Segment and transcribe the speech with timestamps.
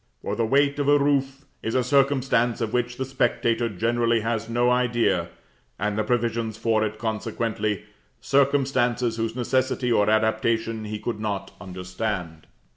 [0.23, 4.49] For the weight of a roof is a circumstance of which the spectator generally has
[4.49, 5.29] no idea,
[5.77, 7.83] and the provisions for it, consequently,
[8.19, 12.47] circumstances whose necessity or adaptation he could not understand.